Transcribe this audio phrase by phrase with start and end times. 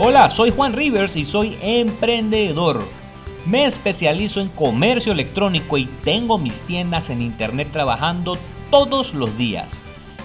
[0.00, 2.78] Hola, soy Juan Rivers y soy emprendedor.
[3.46, 8.38] Me especializo en comercio electrónico y tengo mis tiendas en internet trabajando
[8.70, 9.76] todos los días.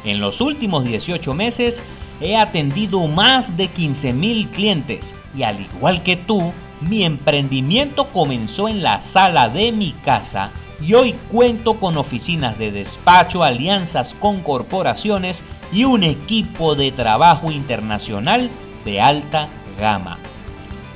[0.06, 1.82] En los últimos 18 meses
[2.22, 8.70] he atendido más de 15 mil clientes y al igual que tú, mi emprendimiento comenzó
[8.70, 14.42] en la sala de mi casa y hoy cuento con oficinas de despacho, alianzas con
[14.42, 18.52] corporaciones y un equipo de trabajo internacional
[18.86, 20.18] de alta gama.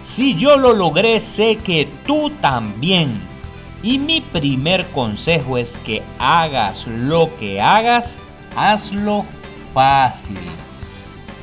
[0.04, 3.20] Si yo lo logré, sé que tú también.
[3.84, 8.18] Y mi primer consejo es que hagas lo que hagas,
[8.55, 9.26] hazlo
[9.73, 10.40] fácil.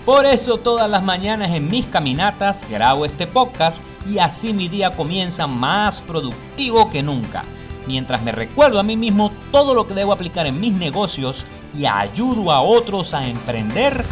[0.04, 4.92] Por eso todas las mañanas en mis caminatas grabo este podcast y así mi día
[4.92, 7.44] comienza más productivo que nunca,
[7.86, 11.86] mientras me recuerdo a mí mismo todo lo que debo aplicar en mis negocios y
[11.86, 14.04] ayudo a otros a emprender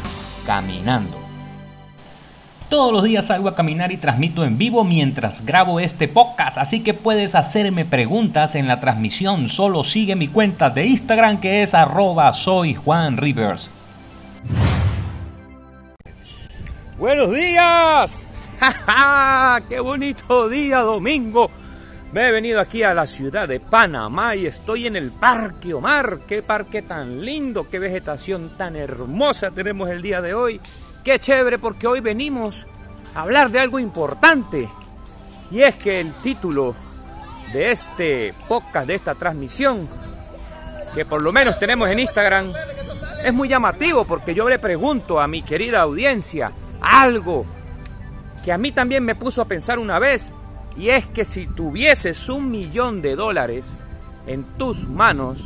[0.46, 1.21] caminando.
[2.72, 6.83] Todos los días salgo a caminar y transmito en vivo mientras grabo este podcast, así
[6.83, 9.50] que puedes hacerme preguntas en la transmisión.
[9.50, 13.70] Solo sigue mi cuenta de Instagram que es arroba soy Juan Rivers.
[16.97, 18.27] Buenos días.
[19.69, 21.50] ¡Qué bonito día domingo!
[22.10, 26.20] Me he venido aquí a la ciudad de Panamá y estoy en el Parque Omar.
[26.27, 27.69] ¡Qué parque tan lindo!
[27.69, 30.58] ¡Qué vegetación tan hermosa tenemos el día de hoy!
[31.05, 31.58] ¡Qué chévere!
[31.58, 32.67] Porque hoy venimos
[33.14, 34.69] a hablar de algo importante.
[35.50, 36.75] Y es que el título
[37.53, 39.89] de este podcast, de esta transmisión,
[40.94, 42.53] que por lo menos tenemos en Instagram,
[43.25, 47.47] es muy llamativo porque yo le pregunto a mi querida audiencia algo
[48.44, 50.33] que a mí también me puso a pensar una vez,
[50.77, 53.78] y es que si tuvieses un millón de dólares
[54.27, 55.44] en tus manos,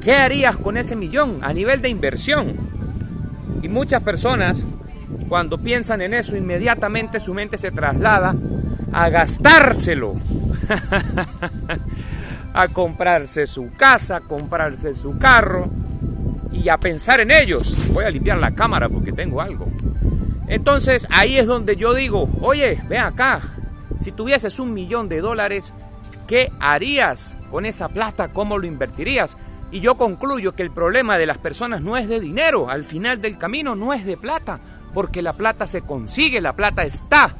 [0.00, 2.77] ¿qué harías con ese millón a nivel de inversión?
[3.62, 4.64] Y muchas personas,
[5.28, 8.34] cuando piensan en eso, inmediatamente su mente se traslada
[8.92, 10.16] a gastárselo,
[12.54, 15.68] a comprarse su casa, a comprarse su carro
[16.52, 17.90] y a pensar en ellos.
[17.92, 19.68] Voy a limpiar la cámara porque tengo algo.
[20.46, 23.42] Entonces ahí es donde yo digo, oye, ven acá,
[24.00, 25.72] si tuvieses un millón de dólares,
[26.26, 28.28] ¿qué harías con esa plata?
[28.28, 29.36] ¿Cómo lo invertirías?
[29.70, 33.20] Y yo concluyo que el problema de las personas no es de dinero, al final
[33.20, 34.60] del camino no es de plata,
[34.94, 37.34] porque la plata se consigue, la plata está.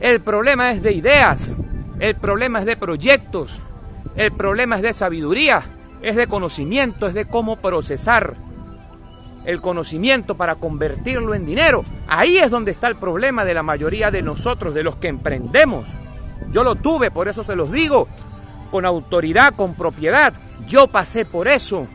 [0.00, 1.56] El problema es de ideas,
[2.00, 3.60] el problema es de proyectos,
[4.16, 5.62] el problema es de sabiduría,
[6.02, 8.34] es de conocimiento, es de cómo procesar
[9.44, 11.84] el conocimiento para convertirlo en dinero.
[12.08, 15.88] Ahí es donde está el problema de la mayoría de nosotros, de los que emprendemos.
[16.50, 18.08] Yo lo tuve, por eso se los digo,
[18.74, 20.34] con autoridad, con propiedad.
[20.66, 21.86] Yo pasé por eso.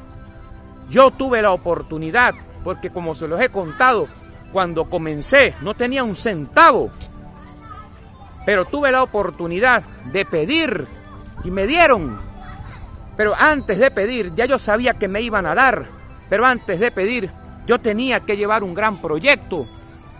[0.89, 4.07] Yo tuve la oportunidad, porque como se los he contado,
[4.53, 6.89] cuando comencé no tenía un centavo,
[8.45, 10.87] pero tuve la oportunidad de pedir
[11.43, 12.17] y me dieron.
[13.17, 15.85] Pero antes de pedir, ya yo sabía que me iban a dar.
[16.29, 17.29] Pero antes de pedir,
[17.67, 19.67] yo tenía que llevar un gran proyecto.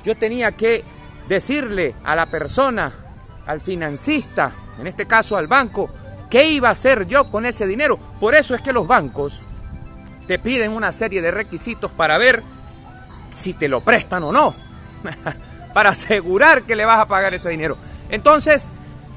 [0.03, 0.83] Yo tenía que
[1.29, 2.91] decirle a la persona,
[3.45, 5.89] al financista, en este caso al banco,
[6.29, 7.97] qué iba a hacer yo con ese dinero.
[8.19, 9.41] Por eso es que los bancos
[10.27, 12.43] te piden una serie de requisitos para ver
[13.35, 14.55] si te lo prestan o no.
[15.73, 17.77] para asegurar que le vas a pagar ese dinero.
[18.09, 18.67] Entonces,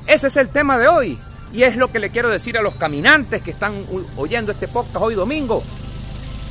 [0.07, 1.19] ese es el tema de hoy.
[1.53, 3.75] Y es lo que le quiero decir a los caminantes que están
[4.17, 5.63] oyendo este podcast hoy domingo.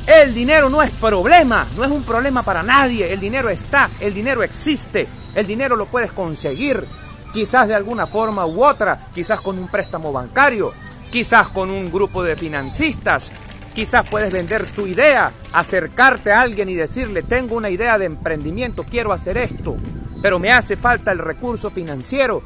[0.08, 3.12] El dinero no es problema, no es un problema para nadie.
[3.12, 6.86] El dinero está, el dinero existe, el dinero lo puedes conseguir,
[7.34, 10.72] quizás de alguna forma u otra, quizás con un préstamo bancario,
[11.12, 13.32] quizás con un grupo de financistas,
[13.74, 18.84] quizás puedes vender tu idea, acercarte a alguien y decirle, tengo una idea de emprendimiento,
[18.84, 19.76] quiero hacer esto,
[20.22, 22.44] pero me hace falta el recurso financiero,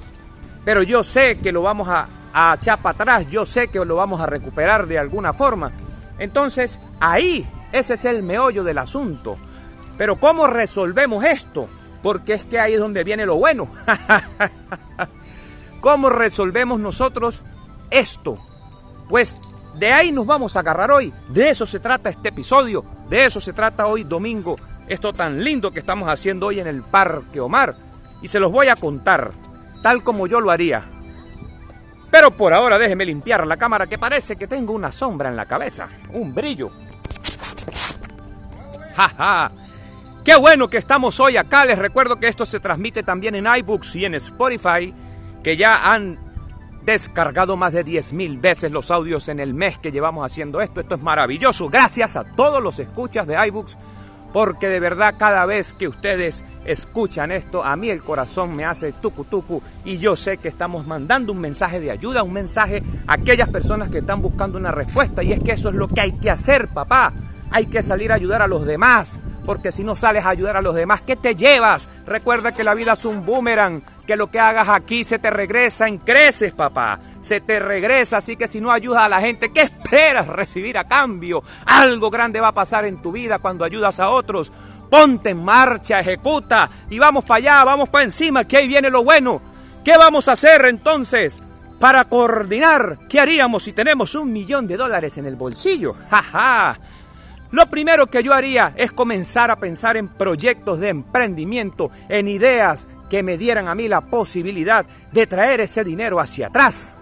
[0.64, 3.96] pero yo sé que lo vamos a, a echar para atrás, yo sé que lo
[3.96, 5.72] vamos a recuperar de alguna forma.
[6.18, 9.38] Entonces, ahí, ese es el meollo del asunto.
[9.98, 11.68] Pero ¿cómo resolvemos esto?
[12.06, 13.68] Porque es que ahí es donde viene lo bueno.
[15.82, 17.42] ¿Cómo resolvemos nosotros
[17.90, 18.38] esto?
[19.10, 19.36] Pues
[19.74, 21.12] de ahí nos vamos a agarrar hoy.
[21.30, 22.86] De eso se trata este episodio.
[23.10, 24.56] De eso se trata hoy domingo.
[24.88, 27.76] Esto tan lindo que estamos haciendo hoy en el Parque Omar.
[28.22, 29.32] Y se los voy a contar,
[29.82, 30.84] tal como yo lo haría.
[32.12, 35.48] Pero por ahora déjeme limpiar la cámara que parece que tengo una sombra en la
[35.48, 36.70] cabeza, un brillo.
[38.96, 39.52] ¡Ja,
[40.26, 41.66] Qué bueno que estamos hoy acá.
[41.66, 44.92] Les recuerdo que esto se transmite también en iBooks y en Spotify,
[45.44, 46.18] que ya han
[46.84, 50.82] descargado más de 10.000 veces los audios en el mes que llevamos haciendo esto.
[50.82, 51.70] Esto es maravilloso.
[51.70, 53.78] Gracias a todos los escuchas de iBooks
[54.34, 58.94] porque de verdad cada vez que ustedes escuchan esto, a mí el corazón me hace
[58.94, 63.14] tucu tucu y yo sé que estamos mandando un mensaje de ayuda, un mensaje a
[63.14, 66.14] aquellas personas que están buscando una respuesta y es que eso es lo que hay
[66.14, 67.14] que hacer, papá.
[67.52, 70.62] Hay que salir a ayudar a los demás, porque si no sales a ayudar a
[70.62, 71.90] los demás, ¿qué te llevas?
[72.06, 75.88] Recuerda que la vida es un boomerang, que lo que hagas aquí se te regresa
[75.88, 77.00] en creces, papá.
[77.22, 80.88] Se te regresa, así que si no ayudas a la gente, ¿qué esperas recibir a
[80.88, 81.44] cambio?
[81.66, 84.52] Algo grande va a pasar en tu vida cuando ayudas a otros.
[84.90, 89.04] Ponte en marcha, ejecuta y vamos para allá, vamos para encima, que ahí viene lo
[89.04, 89.42] bueno.
[89.84, 91.40] ¿Qué vamos a hacer entonces?
[91.80, 95.96] Para coordinar, ¿qué haríamos si tenemos un millón de dólares en el bolsillo?
[96.10, 96.80] ¡Ja, ja!
[97.56, 102.90] Lo primero que yo haría es comenzar a pensar en proyectos de emprendimiento, en ideas
[103.10, 107.02] que me dieran a mí la posibilidad de traer ese dinero hacia atrás.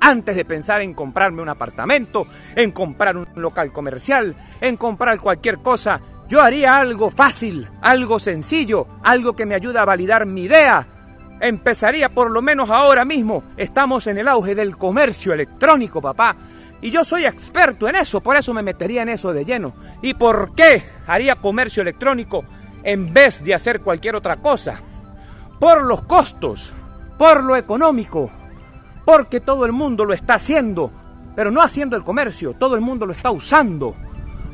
[0.00, 5.58] Antes de pensar en comprarme un apartamento, en comprar un local comercial, en comprar cualquier
[5.58, 10.86] cosa, yo haría algo fácil, algo sencillo, algo que me ayude a validar mi idea.
[11.40, 13.42] Empezaría por lo menos ahora mismo.
[13.56, 16.36] Estamos en el auge del comercio electrónico, papá.
[16.82, 19.74] Y yo soy experto en eso, por eso me metería en eso de lleno.
[20.02, 22.44] ¿Y por qué haría comercio electrónico
[22.82, 24.80] en vez de hacer cualquier otra cosa?
[25.58, 26.72] Por los costos,
[27.18, 28.30] por lo económico,
[29.04, 30.90] porque todo el mundo lo está haciendo,
[31.36, 33.94] pero no haciendo el comercio, todo el mundo lo está usando,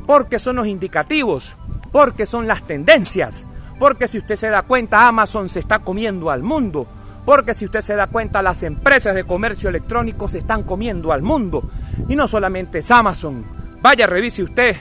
[0.06, 1.55] porque son los indicativos,
[1.93, 3.44] porque son las tendencias,
[3.78, 6.88] porque si usted se da cuenta Amazon se está comiendo al mundo,
[7.26, 11.23] porque si usted se da cuenta las empresas de comercio electrónico se están comiendo al
[11.23, 11.69] mundo.
[12.08, 13.44] Y no solamente es Amazon.
[13.82, 14.76] Vaya, revise usted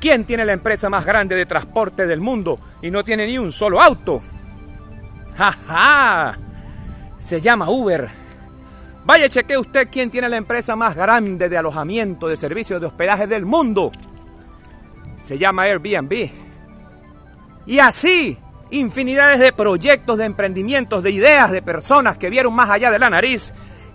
[0.00, 3.52] quién tiene la empresa más grande de transporte del mundo y no tiene ni un
[3.52, 4.20] solo auto.
[5.38, 6.38] ¡Ja, ja!
[7.20, 8.10] Se llama Uber.
[9.04, 13.28] Vaya, cheque usted quién tiene la empresa más grande de alojamiento, de servicios de hospedaje
[13.28, 13.92] del mundo.
[15.22, 16.28] Se llama Airbnb.
[17.66, 18.36] Y así,
[18.70, 23.10] infinidades de proyectos, de emprendimientos, de ideas, de personas que vieron más allá de la
[23.10, 23.52] nariz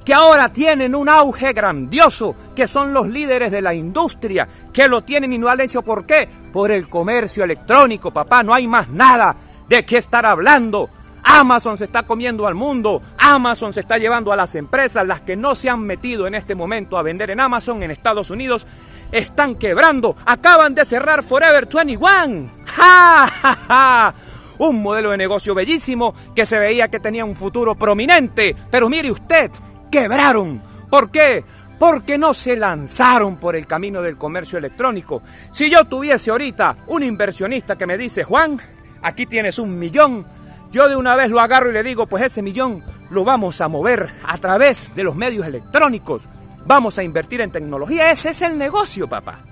[0.10, 5.04] que ahora tienen un auge grandioso, que son los líderes de la industria, que lo
[5.04, 8.90] tienen y no han hecho por qué, por el comercio electrónico, papá, no hay más
[8.90, 9.36] nada
[9.68, 10.90] de qué estar hablando.
[11.24, 15.36] Amazon se está comiendo al mundo, Amazon se está llevando a las empresas, las que
[15.36, 18.66] no se han metido en este momento a vender en Amazon en Estados Unidos,
[19.12, 22.50] están quebrando, acaban de cerrar Forever 21.
[22.66, 24.14] ¡Ja, ja, ja!
[24.60, 29.10] Un modelo de negocio bellísimo que se veía que tenía un futuro prominente, pero mire
[29.12, 29.50] usted,
[29.90, 30.62] quebraron.
[30.90, 31.44] ¿Por qué?
[31.80, 35.24] Porque no se lanzaron por el camino del comercio electrónico.
[35.52, 38.60] Si yo tuviese ahorita un inversionista que me dice, Juan,
[39.02, 40.26] aquí tienes un millón,
[40.72, 43.68] yo de una vez lo agarro y le digo, pues ese millón lo vamos a
[43.68, 46.30] mover a través de los medios electrónicos.
[46.66, 48.12] Vamos a invertir en tecnología.
[48.12, 49.49] Ese es el negocio, papá.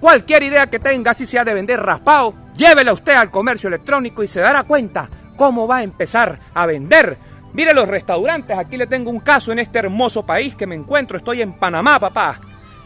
[0.00, 4.28] Cualquier idea que tenga, si sea de vender raspado, llévela usted al comercio electrónico y
[4.28, 7.18] se dará cuenta cómo va a empezar a vender
[7.56, 11.16] Mire los restaurantes, aquí le tengo un caso en este hermoso país que me encuentro.
[11.16, 12.38] Estoy en Panamá, papá.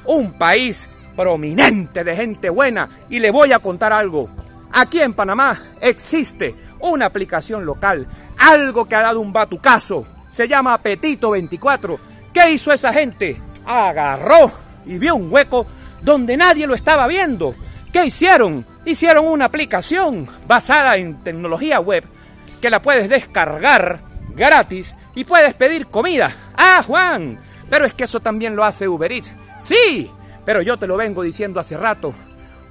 [0.04, 2.88] Un país prominente de gente buena.
[3.08, 4.28] Y le voy a contar algo.
[4.72, 8.06] Aquí en Panamá existe una aplicación local,
[8.38, 10.06] algo que ha dado un batucazo.
[10.30, 11.98] Se llama Apetito 24.
[12.32, 13.36] ¿Qué hizo esa gente?
[13.66, 14.52] Agarró
[14.86, 15.66] y vio un hueco
[16.02, 17.54] donde nadie lo estaba viendo.
[17.92, 18.64] ¿Qué hicieron?
[18.84, 22.04] Hicieron una aplicación basada en tecnología web
[22.60, 24.00] que la puedes descargar
[24.34, 26.34] gratis y puedes pedir comida.
[26.56, 27.38] Ah, Juan,
[27.68, 29.32] pero es que eso también lo hace Uber Eats.
[29.62, 30.10] Sí,
[30.44, 32.12] pero yo te lo vengo diciendo hace rato.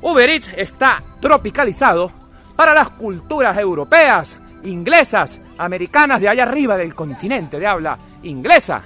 [0.02, 2.12] Uber Eats está tropicalizado
[2.56, 8.84] para las culturas europeas, inglesas, americanas de allá arriba del continente de habla inglesa.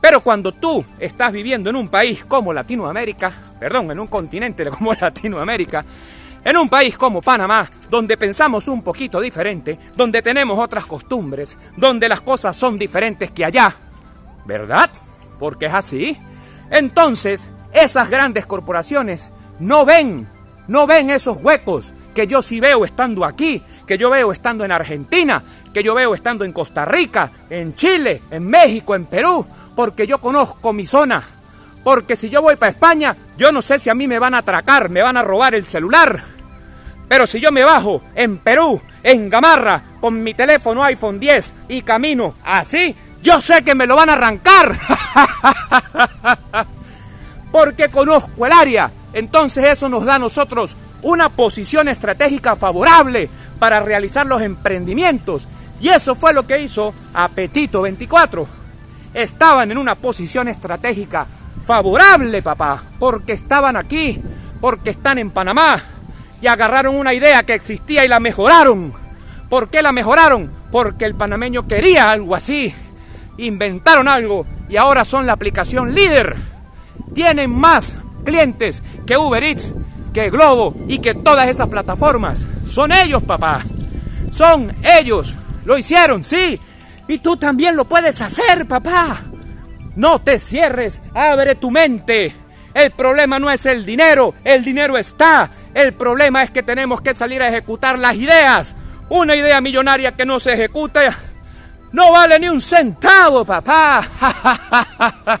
[0.00, 4.94] Pero cuando tú estás viviendo en un país como Latinoamérica, perdón, en un continente como
[4.94, 5.84] Latinoamérica,
[6.44, 12.08] en un país como Panamá, donde pensamos un poquito diferente, donde tenemos otras costumbres, donde
[12.08, 13.74] las cosas son diferentes que allá,
[14.44, 14.90] ¿verdad?
[15.40, 16.16] Porque es así.
[16.70, 20.28] Entonces, esas grandes corporaciones no ven,
[20.68, 24.72] no ven esos huecos que yo sí veo estando aquí, que yo veo estando en
[24.72, 25.42] Argentina,
[25.74, 29.46] que yo veo estando en Costa Rica, en Chile, en México, en Perú,
[29.76, 31.22] porque yo conozco mi zona.
[31.84, 34.38] Porque si yo voy para España, yo no sé si a mí me van a
[34.38, 36.24] atracar, me van a robar el celular.
[37.06, 41.82] Pero si yo me bajo en Perú, en Gamarra, con mi teléfono iPhone 10 y
[41.82, 44.74] camino así, yo sé que me lo van a arrancar.
[47.56, 48.90] Porque conozco el área.
[49.14, 55.48] Entonces eso nos da a nosotros una posición estratégica favorable para realizar los emprendimientos.
[55.80, 58.46] Y eso fue lo que hizo Apetito 24.
[59.14, 61.26] Estaban en una posición estratégica
[61.64, 64.20] favorable, papá, porque estaban aquí,
[64.60, 65.82] porque están en Panamá,
[66.42, 68.92] y agarraron una idea que existía y la mejoraron.
[69.48, 70.52] ¿Por qué la mejoraron?
[70.70, 72.74] Porque el panameño quería algo así.
[73.38, 76.55] Inventaron algo y ahora son la aplicación líder.
[77.14, 79.72] Tienen más clientes que Uber Eats,
[80.12, 82.44] que Globo y que todas esas plataformas.
[82.68, 83.62] Son ellos, papá.
[84.32, 85.34] Son ellos.
[85.64, 86.60] Lo hicieron, sí.
[87.08, 89.22] Y tú también lo puedes hacer, papá.
[89.94, 92.34] No te cierres, abre tu mente.
[92.74, 95.50] El problema no es el dinero, el dinero está.
[95.72, 98.76] El problema es que tenemos que salir a ejecutar las ideas.
[99.08, 101.16] Una idea millonaria que no se ejecuta
[101.92, 104.06] no vale ni un centavo, papá.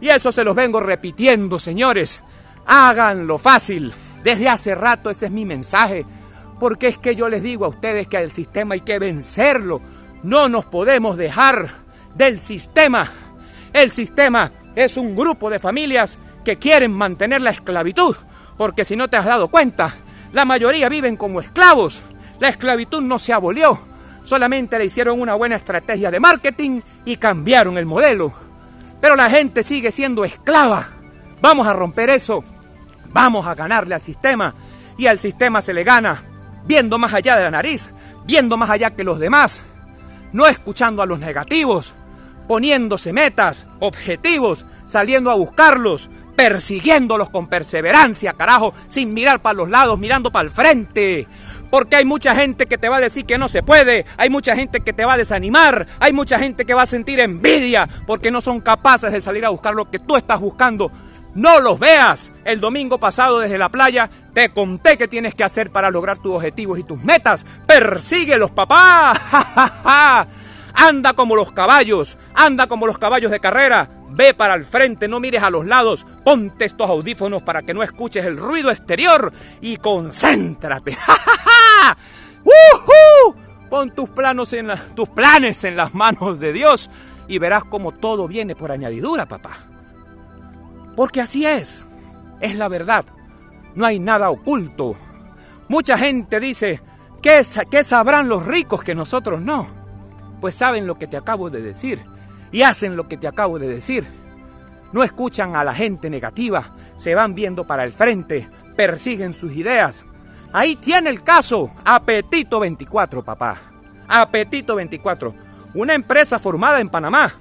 [0.00, 2.22] y eso se los vengo repitiendo, señores.
[2.66, 3.92] Háganlo fácil.
[4.22, 6.04] Desde hace rato ese es mi mensaje.
[6.60, 9.80] Porque es que yo les digo a ustedes que el sistema hay que vencerlo.
[10.22, 11.70] No nos podemos dejar
[12.14, 13.10] del sistema.
[13.72, 18.16] El sistema es un grupo de familias que quieren mantener la esclavitud,
[18.56, 19.94] porque si no te has dado cuenta,
[20.32, 22.00] la mayoría viven como esclavos.
[22.40, 23.78] La esclavitud no se abolió,
[24.24, 28.32] solamente le hicieron una buena estrategia de marketing y cambiaron el modelo.
[29.00, 30.86] Pero la gente sigue siendo esclava.
[31.40, 32.44] Vamos a romper eso.
[33.12, 34.54] Vamos a ganarle al sistema.
[34.96, 36.22] Y al sistema se le gana
[36.68, 37.92] viendo más allá de la nariz,
[38.26, 39.62] viendo más allá que los demás,
[40.32, 41.94] no escuchando a los negativos,
[42.46, 49.98] poniéndose metas, objetivos, saliendo a buscarlos, persiguiéndolos con perseverancia, carajo, sin mirar para los lados,
[49.98, 51.26] mirando para el frente.
[51.68, 54.54] Porque hay mucha gente que te va a decir que no se puede, hay mucha
[54.54, 58.30] gente que te va a desanimar, hay mucha gente que va a sentir envidia porque
[58.30, 60.92] no son capaces de salir a buscar lo que tú estás buscando.
[61.34, 62.30] No los veas.
[62.44, 66.36] El domingo pasado desde la playa te conté qué tienes que hacer para lograr tus
[66.36, 67.46] objetivos y tus metas.
[67.66, 69.12] Persíguelos, papá.
[70.74, 73.97] Anda como los caballos, anda como los caballos de carrera.
[74.18, 76.04] Ve para el frente, no mires a los lados.
[76.24, 80.98] Ponte estos audífonos para que no escuches el ruido exterior y concéntrate.
[83.70, 86.90] Pon tus, planos en tus planes en las manos de Dios
[87.28, 89.50] y verás como todo viene por añadidura, papá.
[90.96, 91.84] Porque así es,
[92.40, 93.04] es la verdad.
[93.76, 94.96] No hay nada oculto.
[95.68, 96.80] Mucha gente dice,
[97.22, 99.78] ¿qué, ¿qué sabrán los ricos que nosotros no?
[100.40, 102.04] pues saben lo que te acabo de decir
[102.52, 104.06] y hacen lo que te acabo de decir.
[104.92, 110.06] No escuchan a la gente negativa, se van viendo para el frente, persiguen sus ideas.
[110.52, 113.58] Ahí tiene el caso, Apetito 24, papá.
[114.08, 115.34] Apetito 24,
[115.74, 117.34] una empresa formada en Panamá.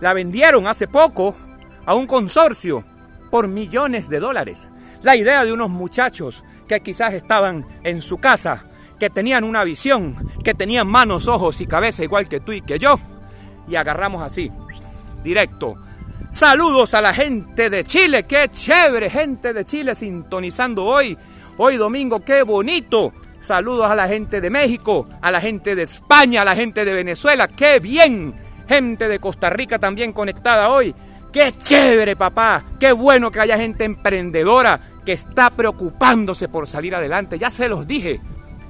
[0.00, 1.34] La vendieron hace poco
[1.84, 2.84] a un consorcio
[3.30, 4.68] por millones de dólares.
[5.02, 8.64] La idea de unos muchachos que quizás estaban en su casa
[8.98, 12.78] que tenían una visión, que tenían manos, ojos y cabeza igual que tú y que
[12.78, 12.98] yo.
[13.68, 14.50] Y agarramos así,
[15.22, 15.76] directo.
[16.30, 21.16] Saludos a la gente de Chile, qué chévere, gente de Chile sintonizando hoy.
[21.56, 23.12] Hoy domingo, qué bonito.
[23.40, 26.92] Saludos a la gente de México, a la gente de España, a la gente de
[26.92, 28.34] Venezuela, qué bien.
[28.66, 30.94] Gente de Costa Rica también conectada hoy.
[31.32, 32.64] Qué chévere, papá.
[32.80, 37.38] Qué bueno que haya gente emprendedora que está preocupándose por salir adelante.
[37.38, 38.20] Ya se los dije.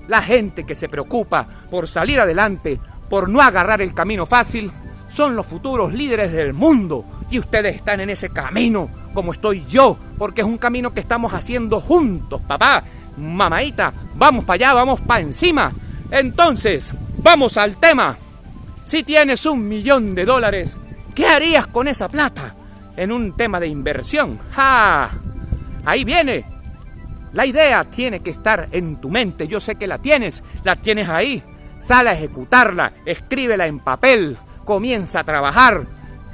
[0.09, 4.71] La gente que se preocupa por salir adelante, por no agarrar el camino fácil,
[5.09, 7.05] son los futuros líderes del mundo.
[7.31, 11.33] Y ustedes están en ese camino, como estoy yo, porque es un camino que estamos
[11.33, 12.83] haciendo juntos, papá.
[13.17, 15.73] Mamaita, vamos para allá, vamos para encima.
[16.11, 18.17] Entonces, vamos al tema.
[18.85, 20.77] Si tienes un millón de dólares,
[21.15, 22.55] ¿qué harías con esa plata?
[22.97, 24.39] En un tema de inversión.
[24.53, 25.11] ¡Ja!
[25.85, 26.55] Ahí viene
[27.35, 29.49] la idea tiene que estar en tu mente.
[29.49, 31.43] Yo sé que la tienes, la tienes ahí.
[31.79, 35.87] Sale a ejecutarla, escríbela en papel, comienza a trabajar,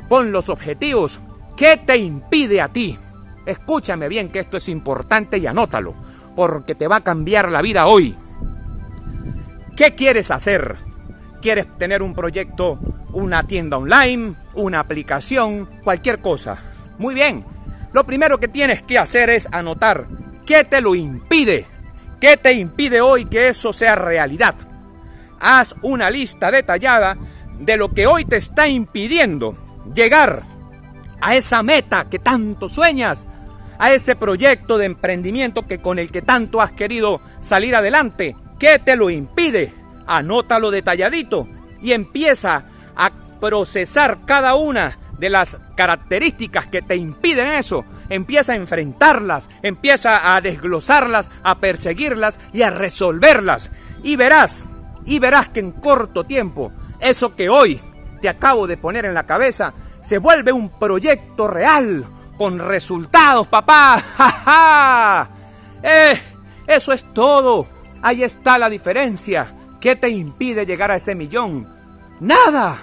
[0.09, 1.21] pon los objetivos.
[1.57, 2.97] ¿Qué te impide a ti?
[3.47, 5.95] Escúchame bien que esto es importante y anótalo,
[6.37, 8.15] porque te va a cambiar la vida hoy.
[9.77, 10.77] ¿Qué quieres hacer?
[11.41, 12.79] ¿Quieres tener un proyecto,
[13.13, 16.57] una tienda online, una aplicación, cualquier cosa?
[16.99, 17.45] Muy bien.
[17.93, 20.07] Lo primero que tienes que hacer es anotar
[20.51, 21.65] ¿Qué te lo impide?
[22.21, 24.57] ¿Qué te impide hoy que eso sea realidad?
[25.41, 27.17] Haz una lista detallada
[27.59, 29.57] de lo que hoy te está impidiendo
[29.95, 30.43] llegar
[31.21, 33.27] a esa meta que tanto sueñas,
[33.79, 38.37] a ese proyecto de emprendimiento que con el que tanto has querido salir adelante.
[38.59, 39.73] ¿Qué te lo impide?
[40.07, 41.49] Anótalo detalladito
[41.83, 42.65] y empieza
[42.97, 50.35] a procesar cada una de las características que te impiden eso empieza a enfrentarlas, empieza
[50.35, 53.71] a desglosarlas, a perseguirlas y a resolverlas.
[54.03, 54.67] Y verás,
[55.05, 57.81] y verás que en corto tiempo, eso que hoy
[58.21, 62.05] te acabo de poner en la cabeza, se vuelve un proyecto real,
[62.37, 64.03] con resultados, papá.
[64.17, 65.31] ¡Ja,
[65.83, 66.19] Eh,
[66.67, 67.67] Eso es todo.
[68.03, 69.55] Ahí está la diferencia.
[69.81, 71.69] ¿Qué te impide llegar a ese millón?
[72.21, 72.77] Nada.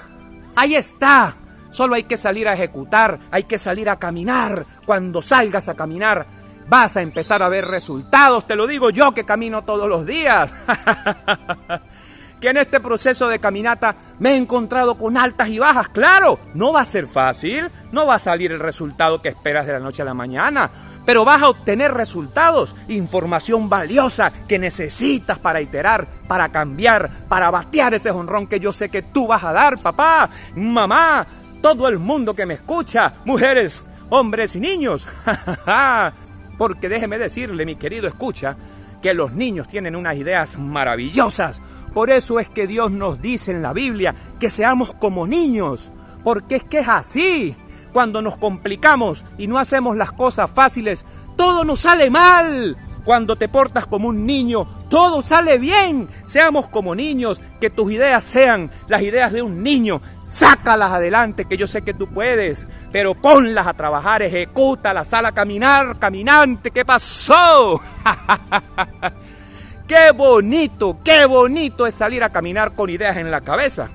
[0.55, 1.33] Ahí está.
[1.71, 4.65] Solo hay que salir a ejecutar, hay que salir a caminar.
[4.85, 6.25] Cuando salgas a caminar,
[6.67, 8.45] vas a empezar a ver resultados.
[8.45, 10.51] Te lo digo yo que camino todos los días.
[12.39, 15.89] que en este proceso de caminata me he encontrado con altas y bajas.
[15.89, 19.73] Claro, no va a ser fácil, no va a salir el resultado que esperas de
[19.73, 20.69] la noche a la mañana,
[21.05, 27.93] pero vas a obtener resultados, información valiosa que necesitas para iterar, para cambiar, para batear
[27.93, 31.25] ese jonrón que yo sé que tú vas a dar, papá, mamá,
[31.61, 35.07] todo el mundo que me escucha, mujeres, hombres y niños.
[36.57, 38.57] Porque déjeme decirle, mi querido escucha,
[39.01, 41.61] que los niños tienen unas ideas maravillosas,
[41.93, 45.91] por eso es que Dios nos dice en la Biblia que seamos como niños,
[46.23, 47.55] porque es que es así.
[47.93, 52.77] Cuando nos complicamos y no hacemos las cosas fáciles, todo nos sale mal.
[53.07, 56.09] Cuando te portas como un niño, todo sale bien.
[56.25, 60.01] Seamos como niños, que tus ideas sean las ideas de un niño.
[60.25, 65.31] Sácalas adelante, que yo sé que tú puedes, pero ponlas a trabajar, ejecútalas, sal a
[65.31, 66.69] caminar, caminante.
[66.69, 67.79] ¿Qué pasó?
[69.87, 73.87] Qué bonito, qué bonito es salir a caminar con ideas en la cabeza.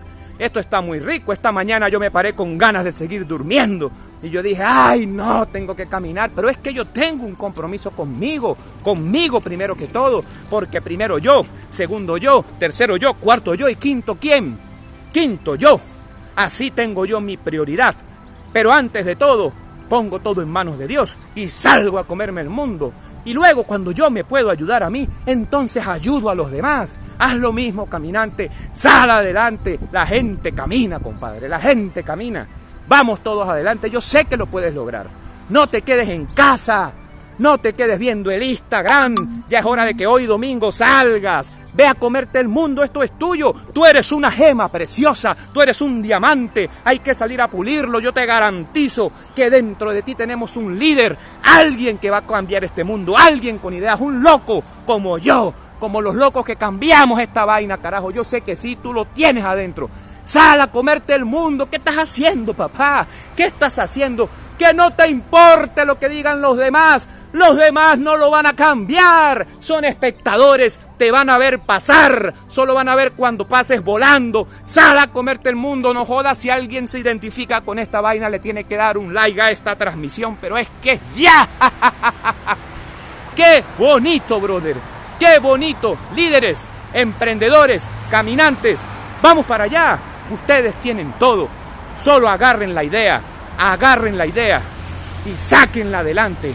[0.43, 1.33] Esto está muy rico.
[1.33, 3.93] Esta mañana yo me paré con ganas de seguir durmiendo.
[4.25, 6.33] Y yo dije, ay, no, tengo que caminar.
[6.35, 8.57] Pero es que yo tengo un compromiso conmigo.
[8.83, 10.25] Conmigo primero que todo.
[10.51, 14.59] Porque primero yo, segundo yo, tercero yo, cuarto yo y quinto quién.
[15.13, 15.79] Quinto yo.
[16.35, 17.95] Así tengo yo mi prioridad.
[18.53, 19.53] Pero antes de todo,
[19.93, 22.95] pongo todo en manos de Dios y salgo a comerme el mundo.
[23.27, 26.99] Y luego cuando yo me puedo ayudar a mí, entonces ayudo a los demás.
[27.19, 28.51] Haz lo mismo, caminante.
[28.73, 29.79] Sal adelante.
[29.91, 31.47] La gente camina, compadre.
[31.47, 32.47] La gente camina.
[32.89, 33.91] Vamos todos adelante.
[33.91, 35.09] Yo sé que lo puedes lograr.
[35.51, 36.93] No te quedes en casa.
[37.37, 39.45] No te quedes viendo el Instagram.
[39.51, 41.53] Ya es hora de que hoy domingo salgas.
[41.75, 43.55] Ve a comerte el mundo, esto es tuyo.
[43.73, 46.69] Tú eres una gema preciosa, tú eres un diamante.
[46.85, 48.01] Hay que salir a pulirlo.
[48.01, 52.65] Yo te garantizo que dentro de ti tenemos un líder, alguien que va a cambiar
[52.65, 57.45] este mundo, alguien con ideas, un loco como yo, como los locos que cambiamos esta
[57.45, 58.11] vaina, carajo.
[58.11, 59.89] Yo sé que sí, tú lo tienes adentro.
[60.25, 61.67] Sal a comerte el mundo.
[61.67, 63.07] ¿Qué estás haciendo, papá?
[63.37, 64.29] ¿Qué estás haciendo?
[64.59, 67.09] Que no te importe lo que digan los demás.
[67.33, 69.47] Los demás no lo van a cambiar.
[69.61, 70.79] Son espectadores.
[70.97, 72.33] Te van a ver pasar.
[72.49, 74.47] Solo van a ver cuando pases volando.
[74.65, 75.93] Sal a comerte el mundo.
[75.93, 76.39] No jodas.
[76.39, 79.75] Si alguien se identifica con esta vaina, le tiene que dar un like a esta
[79.77, 80.39] transmisión.
[80.41, 81.49] Pero es que ya.
[83.37, 84.77] ¡Qué bonito, brother!
[85.19, 85.97] ¡Qué bonito!
[86.15, 88.83] Líderes, emprendedores, caminantes.
[89.23, 89.99] Vamos para allá.
[90.31, 91.49] Ustedes tienen todo.
[92.03, 93.21] Solo agarren la idea,
[93.59, 94.61] agarren la idea
[95.27, 96.55] y sáquenla adelante.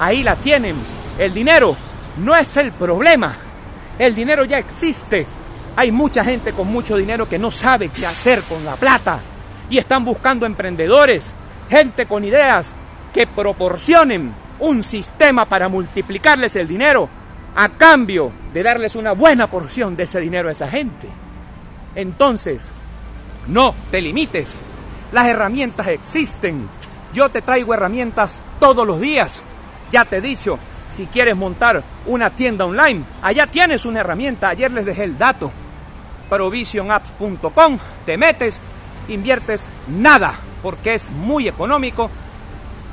[0.00, 0.76] Ahí la tienen.
[1.18, 1.76] El dinero
[2.18, 3.36] no es el problema.
[3.98, 5.26] El dinero ya existe.
[5.76, 9.18] Hay mucha gente con mucho dinero que no sabe qué hacer con la plata.
[9.70, 11.32] Y están buscando emprendedores,
[11.68, 12.72] gente con ideas
[13.12, 17.08] que proporcionen un sistema para multiplicarles el dinero
[17.54, 21.08] a cambio de darles una buena porción de ese dinero a esa gente.
[21.94, 22.70] Entonces,
[23.48, 24.58] no te limites.
[25.12, 26.68] Las herramientas existen.
[27.12, 29.40] Yo te traigo herramientas todos los días.
[29.90, 30.58] Ya te he dicho,
[30.92, 34.50] si quieres montar una tienda online, allá tienes una herramienta.
[34.50, 35.50] Ayer les dejé el dato.
[36.28, 37.78] Provisionapps.com.
[38.04, 38.60] Te metes,
[39.08, 42.10] inviertes nada, porque es muy económico.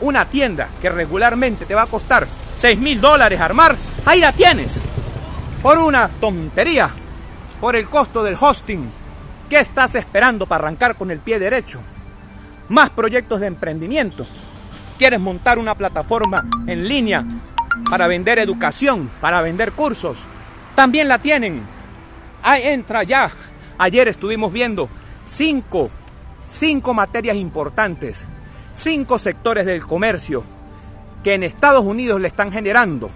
[0.01, 4.77] Una tienda que regularmente te va a costar 6 mil dólares armar, ahí la tienes.
[5.61, 6.89] Por una tontería,
[7.59, 8.89] por el costo del hosting
[9.49, 11.79] ¿Qué estás esperando para arrancar con el pie derecho?
[12.69, 14.25] Más proyectos de emprendimiento.
[14.97, 17.23] ¿Quieres montar una plataforma en línea
[17.87, 20.17] para vender educación, para vender cursos?
[20.73, 21.61] También la tienen.
[22.41, 23.29] Ahí entra ya.
[23.77, 24.89] Ayer estuvimos viendo
[25.27, 25.91] cinco,
[26.41, 28.25] cinco materias importantes,
[28.73, 30.43] cinco sectores del comercio
[31.23, 33.11] que en Estados Unidos le están generando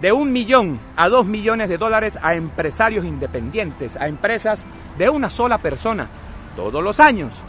[0.00, 4.64] de un millón a dos millones de dólares a empresarios independientes, a empresas
[4.96, 6.08] de una sola persona,
[6.56, 7.42] todos los años.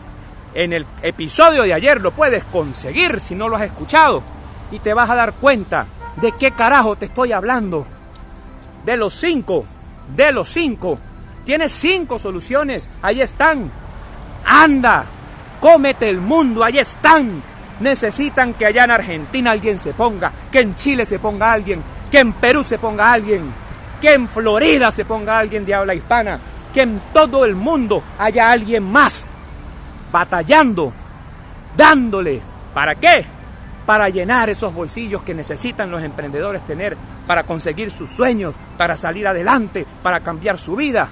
[0.54, 4.22] En el episodio de ayer lo puedes conseguir si no lo has escuchado
[4.72, 5.86] y te vas a dar cuenta
[6.18, 7.86] de qué carajo te estoy hablando.
[8.86, 9.66] De los cinco,
[10.16, 11.00] de los cinco.
[11.46, 13.72] Tienes cinco soluciones, ahí están.
[14.46, 15.06] Anda,
[15.62, 17.42] cómete el mundo, ahí están.
[17.80, 22.20] Necesitan que allá en Argentina alguien se ponga, que en Chile se ponga alguien, que
[22.20, 23.52] en Perú se ponga alguien,
[24.00, 26.40] que en Florida se ponga alguien de habla hispana,
[26.74, 29.26] que en todo el mundo haya alguien más
[30.12, 30.92] batallando,
[31.76, 32.42] dándole.
[32.74, 33.26] ¿Para qué?
[33.86, 36.96] para llenar esos bolsillos que necesitan los emprendedores tener
[37.28, 41.10] para conseguir sus sueños, para salir adelante, para cambiar su vida.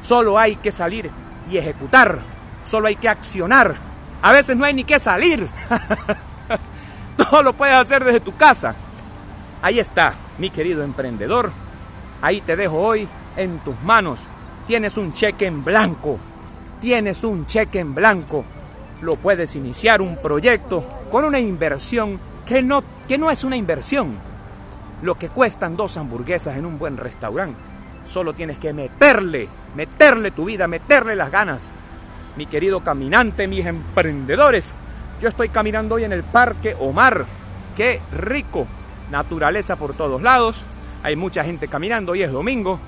[0.00, 1.10] Solo hay que salir
[1.50, 2.18] y ejecutar,
[2.64, 3.74] solo hay que accionar.
[4.20, 5.48] A veces no hay ni que salir.
[7.16, 8.74] Todo lo puedes hacer desde tu casa.
[9.62, 11.52] Ahí está, mi querido emprendedor.
[12.20, 14.18] Ahí te dejo hoy en tus manos.
[14.66, 16.18] Tienes un cheque en blanco.
[16.80, 18.44] Tienes un cheque en blanco.
[19.02, 24.18] Lo puedes iniciar un proyecto con una inversión que no, que no es una inversión.
[25.00, 27.60] Lo que cuestan dos hamburguesas en un buen restaurante.
[28.08, 31.70] Solo tienes que meterle, meterle tu vida, meterle las ganas.
[32.36, 34.72] Mi querido caminante, mis emprendedores,
[35.20, 37.26] yo estoy caminando hoy en el Parque Omar.
[37.76, 38.66] Qué rico.
[39.12, 40.56] Naturaleza por todos lados.
[41.02, 42.12] Hay mucha gente caminando.
[42.12, 42.80] Hoy es domingo.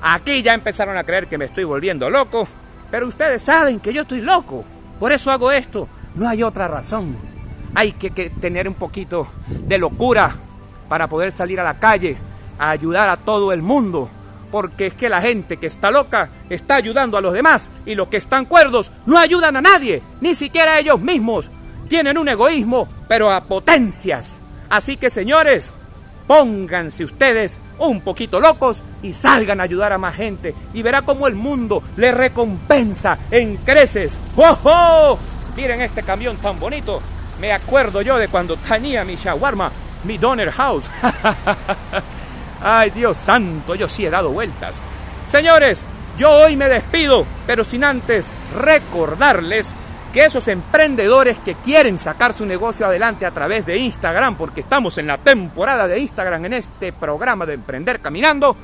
[0.00, 2.46] Aquí ya empezaron a creer que me estoy volviendo loco.
[2.88, 4.64] Pero ustedes saben que yo estoy loco.
[5.00, 5.88] Por eso hago esto.
[6.14, 7.16] No hay otra razón.
[7.74, 10.30] Hay que, tener un poquito de locura
[10.88, 12.16] para poder salir a la calle
[12.60, 14.08] a ayudar a todo el mundo
[14.52, 18.08] porque es que la gente que está loca está ayudando a los demás y los
[18.08, 21.50] que están cuerdos no ayudan a nadie, ni siquiera a ellos mismos
[21.88, 24.41] tienen un egoísmo, pero a potencias.
[24.72, 25.70] Así que señores,
[26.26, 31.26] pónganse ustedes un poquito locos y salgan a ayudar a más gente y verá cómo
[31.26, 34.18] el mundo le recompensa en creces.
[34.34, 35.18] ¡Oh,
[35.54, 37.02] Miren este camión tan bonito.
[37.38, 39.70] Me acuerdo yo de cuando tenía mi shawarma,
[40.04, 40.84] mi Donner House.
[42.62, 44.80] Ay, Dios santo, yo sí he dado vueltas.
[45.28, 45.82] Señores,
[46.16, 49.74] yo hoy me despido, pero sin antes recordarles
[50.12, 54.98] que esos emprendedores que quieren sacar su negocio adelante a través de Instagram, porque estamos
[54.98, 58.54] en la temporada de Instagram en este programa de Emprender Caminando,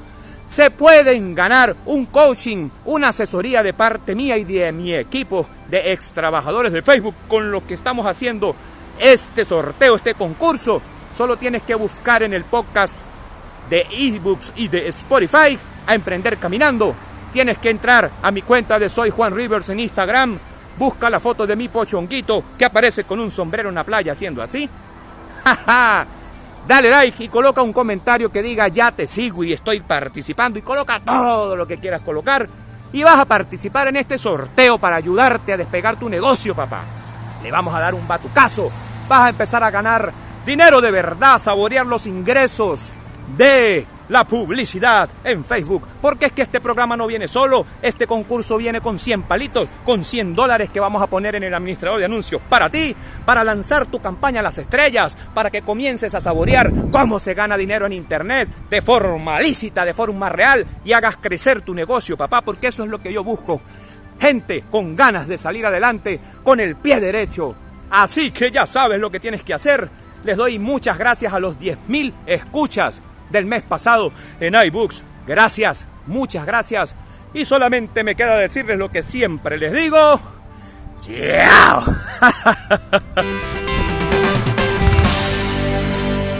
[0.46, 5.92] se pueden ganar un coaching, una asesoría de parte mía y de mi equipo de
[5.92, 8.54] ex trabajadores de Facebook con lo que estamos haciendo
[8.98, 10.82] este sorteo, este concurso.
[11.16, 12.96] Solo tienes que buscar en el podcast
[13.70, 16.94] de ebooks y de Spotify a Emprender Caminando.
[17.32, 20.38] Tienes que entrar a mi cuenta de Soy Juan Rivers en Instagram
[20.78, 24.42] busca la foto de mi pochonguito que aparece con un sombrero en la playa haciendo
[24.42, 24.68] así.
[26.66, 30.62] Dale like y coloca un comentario que diga ya te sigo y estoy participando y
[30.62, 32.48] coloca todo lo que quieras colocar
[32.92, 36.82] y vas a participar en este sorteo para ayudarte a despegar tu negocio, papá.
[37.42, 38.70] Le vamos a dar un batucazo.
[39.08, 40.12] Vas a empezar a ganar
[40.44, 42.92] dinero de verdad, saborear los ingresos
[43.36, 45.86] de la publicidad en Facebook.
[46.00, 50.04] Porque es que este programa no viene solo, este concurso viene con 100 palitos, con
[50.04, 52.94] 100 dólares que vamos a poner en el administrador de anuncios para ti,
[53.24, 57.56] para lanzar tu campaña a las estrellas, para que comiences a saborear cómo se gana
[57.56, 62.42] dinero en Internet de forma lícita, de forma real y hagas crecer tu negocio, papá,
[62.42, 63.60] porque eso es lo que yo busco.
[64.20, 67.54] Gente con ganas de salir adelante con el pie derecho.
[67.90, 69.88] Así que ya sabes lo que tienes que hacer.
[70.24, 75.02] Les doy muchas gracias a los 10.000 escuchas del mes pasado en iBooks.
[75.26, 76.94] Gracias, muchas gracias.
[77.34, 80.20] Y solamente me queda decirles lo que siempre les digo.
[81.00, 81.82] ¡Chao!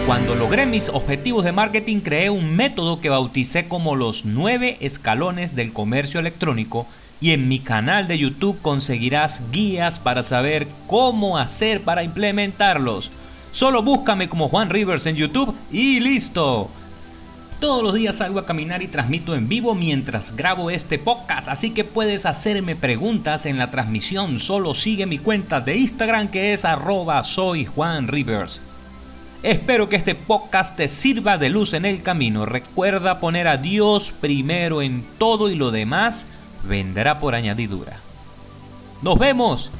[0.06, 5.54] Cuando logré mis objetivos de marketing creé un método que bauticé como los nueve escalones
[5.54, 6.86] del comercio electrónico
[7.20, 13.10] y en mi canal de YouTube conseguirás guías para saber cómo hacer para implementarlos.
[13.58, 16.70] Solo búscame como Juan Rivers en YouTube y listo.
[17.58, 21.72] Todos los días salgo a caminar y transmito en vivo mientras grabo este podcast, así
[21.72, 24.38] que puedes hacerme preguntas en la transmisión.
[24.38, 28.60] Solo sigue mi cuenta de Instagram que es arroba soy Juan Rivers.
[29.42, 32.46] Espero que este podcast te sirva de luz en el camino.
[32.46, 36.28] Recuerda poner a Dios primero en todo y lo demás
[36.62, 37.96] vendrá por añadidura.
[39.02, 39.72] Nos vemos